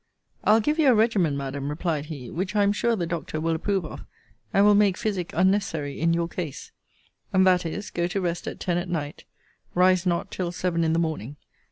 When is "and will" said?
4.51-4.73